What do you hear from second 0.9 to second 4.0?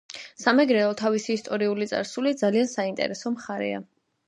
თავისი ისტორიული წარსულით ძალიან საინტერესო მხარეა.